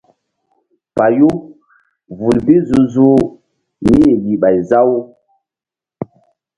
Payu 0.95 1.29
vul 2.17 2.37
bi 2.45 2.55
zu-zuh 2.67 3.19
mí-i 3.85 4.11
yih 4.25 4.39
ɓay 4.41 4.57
za-u. 4.69 4.97